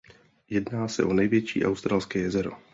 Jedná 0.49 0.87
se 0.87 1.03
o 1.03 1.13
největší 1.13 1.65
australské 1.65 2.19
jezero. 2.19 2.51